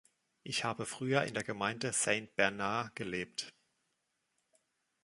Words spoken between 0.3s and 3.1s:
Ich habe früher in der Gemeinde Saint Bernard